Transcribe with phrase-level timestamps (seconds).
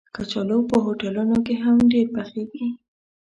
[0.15, 2.67] کچالو په هوټلونو کې هم ډېر پخېږي